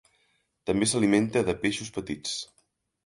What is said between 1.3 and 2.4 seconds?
de peixos petits.